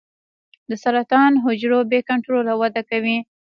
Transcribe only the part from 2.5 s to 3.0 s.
وده